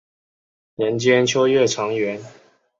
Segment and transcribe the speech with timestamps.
[0.77, 2.19] 人间秋月长圆。